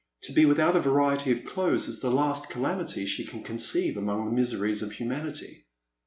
[0.23, 4.25] To be without a variety of clothes is the last calamity she can conceive among
[4.25, 5.67] the miseries of humanity.